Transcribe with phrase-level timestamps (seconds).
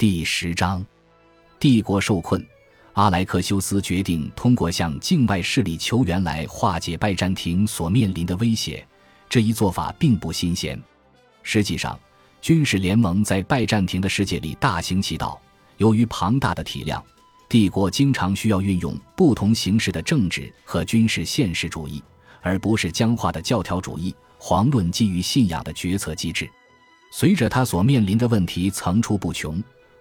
[0.00, 0.86] 第十章，
[1.58, 2.40] 帝国受困，
[2.92, 8.86] 阿莱克修斯决定通过向境外势力求援来化解拜占庭所面临的威胁。
[9.28, 10.80] 这一做法并不新鲜。
[11.42, 11.98] 实际上，
[12.40, 15.36] 军事联盟在拜占庭的世界里大行其道。
[15.78, 17.04] 由于庞大的体量，
[17.48, 22.00] 帝国经常需要运用不同形式的政治和军事现实主义，
[22.40, 26.48] 而不是僵化的教条主义、遑论基于信仰的决策机制。
[27.10, 29.60] 随着他所面临的问题层出不穷。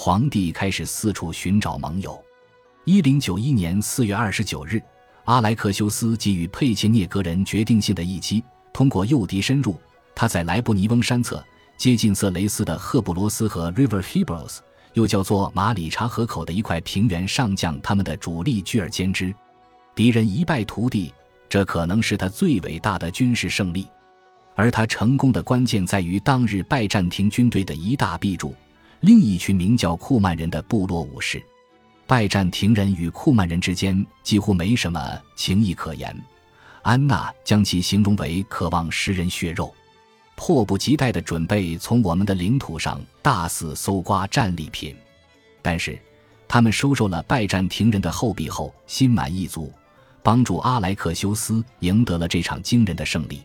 [0.00, 2.16] 皇帝开始四处寻找盟友。
[2.84, 4.80] 一零九一年四月二十九日，
[5.24, 8.40] 阿莱克修斯给予佩切涅格人决定性的一击。
[8.72, 9.76] 通过诱敌深入，
[10.14, 11.44] 他在莱布尼翁山侧
[11.76, 14.58] 接近色雷斯的赫布罗斯和 River Hebrews，
[14.92, 19.34] 又叫做马里查河口的一块平原上将他们的主力聚而歼之，
[19.96, 21.12] 敌人一败涂地。
[21.48, 23.88] 这可能是他最伟大的军事胜利。
[24.54, 28.54] 而他成功的关键在于当日拜占庭军队的一大臂助。
[29.00, 31.40] 另一群名叫库曼人的部落武士，
[32.04, 35.00] 拜占庭人与库曼人之间几乎没什么
[35.36, 36.16] 情谊可言。
[36.82, 39.72] 安娜将其形容为渴望食人血肉，
[40.34, 44.96] 迫不及待地准备从我们的领土上大肆搜刮战利品。
[45.62, 45.96] 但是，
[46.48, 49.72] 他们收受了拜占庭人的厚币后，心满意足，
[50.24, 53.42] 帮助阿莱克修斯赢得了这场惊人的胜利。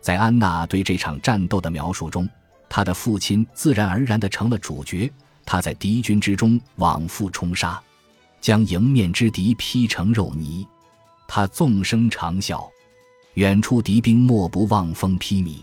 [0.00, 2.28] 在安娜对这场战斗的描述中。
[2.68, 5.10] 他的父亲自然而然地成了主角。
[5.46, 7.78] 他在敌军之中往复冲杀，
[8.40, 10.66] 将迎面之敌劈成肉泥。
[11.28, 12.66] 他纵声长啸，
[13.34, 15.62] 远处敌兵莫不望风披靡。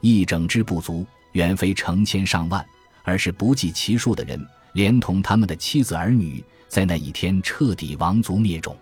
[0.00, 2.64] 一整支部族，远非成千上万，
[3.04, 8.74] 而是不计其数的人，连同他们的妻子儿女，在那一天彻底亡族灭种。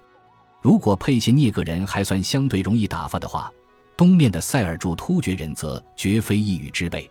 [0.63, 3.53] 如果佩切涅格人还算相对容易打发的话，
[3.97, 7.11] 东面的塞尔柱突厥人则绝非一语之辈。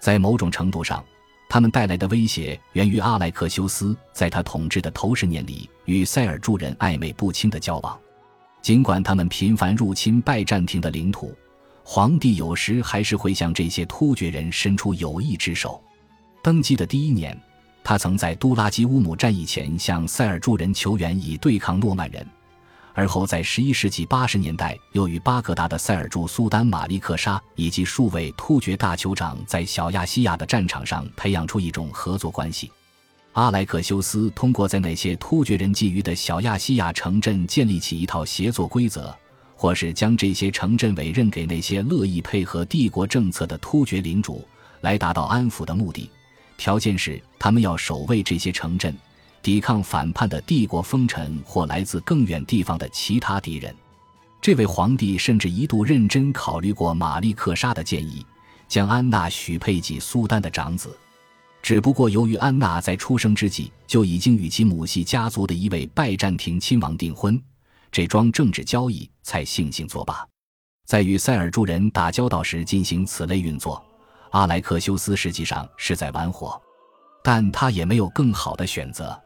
[0.00, 1.04] 在某种程度上，
[1.48, 7.98] 他们带来的威胁源于阿莱克修斯在他统治的头十年里与塞尔柱人暧昧不清的交往。
[8.62, 11.34] 尽管他们频繁入侵拜占庭的领土，
[11.82, 15.82] 皇帝有时还是会向这些突厥人伸出友谊之手。
[16.42, 17.38] 登基的第一年，
[17.82, 22.26] 他曾在都拉基乌姆战役前向塞尔柱人求援，以对抗诺曼人。
[22.92, 32.70] 而后，在十一世纪八十年代，又与巴格达的塞尔柱苏丹马利克沙以及数位突厥大酋长在小亚细亚的战场上培养出一种合作关系。
[33.32, 39.16] 阿莱克修斯通过在那些突厥人觊觎的小亚细亚城镇建立起一套协作规则，
[39.54, 44.44] 或是将这些城镇委任给那些乐意配合帝国政策的突厥领主，
[44.80, 46.10] 来达到安抚的目的。
[46.56, 48.94] 条件是，他们要守卫这些城镇。
[49.42, 53.74] 抵抗反叛的帝国封臣或来自更远地方的其他敌人，
[54.40, 58.24] 这位皇帝甚至一度认真考虑过玛丽克莎的建议，
[58.68, 60.96] 将安娜许配给苏丹的长子。
[61.62, 67.40] 只不过由于安娜在出生之际就已经与其母系家族的一位拜占庭亲王订婚，
[67.92, 70.26] 这桩政治交易才悻悻作罢。
[70.86, 73.82] 在与塞尔柱人打交道时进行此类运作，
[74.30, 76.60] 阿莱克修斯实际上是在玩火，
[77.22, 79.18] 但他也没有更好的选择。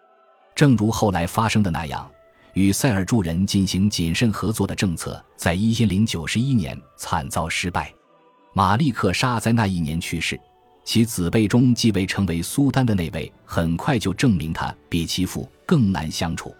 [0.54, 2.08] 正如后来发生的那样，
[2.52, 7.92] 与塞尔柱人进行谨慎合作的政策，在一零九一年惨遭失败。
[8.52, 10.38] 马利克沙在那一年去世，
[10.84, 16.54] 其子辈中继位成为苏丹的那位，很快就证明他比其父更难相处。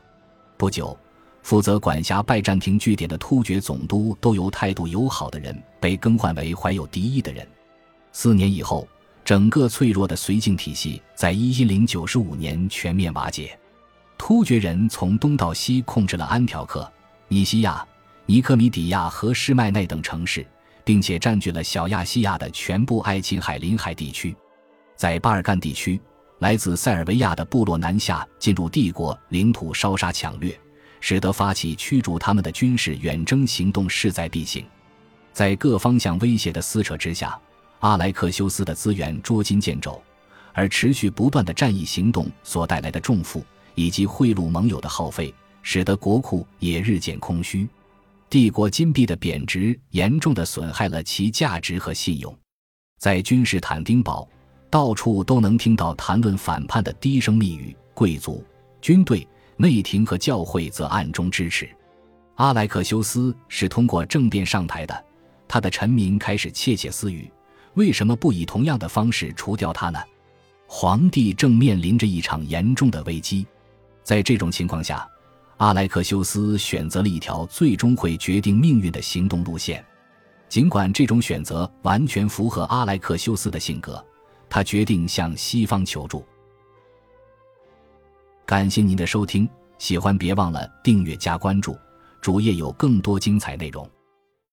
[0.56, 0.98] 不久，
[1.42, 7.46] 负责管辖拜占庭据点的突厥总督都由态度友好的人被更换为怀有敌意的人。
[8.10, 8.88] 四年以后，
[9.24, 13.56] 整个脆弱的绥靖体系在一零九五年全面瓦解。
[14.16, 16.90] 突厥人从东到西控制了安条克、
[17.28, 17.86] 尼西亚、
[18.26, 20.46] 尼科米底亚和施麦内等城市，
[20.84, 24.34] 并且占据了小亚细亚的全部爱琴海临海地区。
[24.96, 26.00] 在巴尔干地区，
[26.38, 30.58] 来自塞尔维亚的部落南下进入帝国领土，烧杀抢掠，
[31.00, 34.64] 使得发起驱逐他们的军事远征行动势在必行。
[35.32, 37.38] 在各方向威胁的撕扯之下，
[37.80, 40.00] 阿莱克修斯的资源捉襟见肘，
[40.52, 43.44] 而持续不断的战役行动所带来的重负。
[43.74, 47.68] 以及贿赂盟友的耗费，使得国库也日渐空虚。
[48.30, 52.36] 帝国金币的贬值严重的损害了其价值和信用。
[52.98, 54.28] 在君士坦丁堡，
[54.70, 57.76] 到处都能听到谈论反叛的低声密语。
[57.92, 58.42] 贵族、
[58.80, 59.24] 军队、
[59.56, 61.68] 内廷和教会则暗中支持。
[62.34, 65.04] 阿莱克修斯是通过政变上台的，
[65.46, 67.30] 他的臣民开始窃窃私语：
[67.74, 70.00] 为什么不以同样的方式除掉他呢？
[70.66, 73.46] 皇帝正面临着一场严重的危机。
[74.04, 75.08] 在这种情况下，
[75.56, 79.84] 阿莱克修斯选择了一条最终会决定命运的行动路线。
[80.48, 84.04] 尽管这种选择完全符合阿莱克修斯的性格，
[84.48, 86.24] 他决定向西方求助。
[88.44, 89.48] 感谢您的收听，
[89.78, 91.76] 喜欢别忘了订阅加关注，
[92.20, 93.90] 主页有更多精彩内容。